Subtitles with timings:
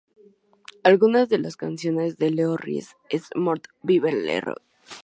[0.81, 2.79] Algunas de las canciones de "Le Roi
[3.11, 4.55] Est Mort, Vive Le Roi!